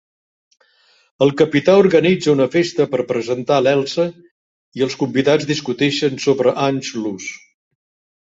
El 1.25 1.31
capità 1.41 1.75
organitza 1.81 2.31
una 2.37 2.47
festa 2.55 2.87
per 2.93 3.01
presentar 3.11 3.59
l'Elsa, 3.65 4.07
i 4.81 4.85
els 4.87 4.97
convidats 5.03 5.49
discuteixen 5.53 6.17
sobre 6.27 6.57
"Anschluss". 6.69 7.29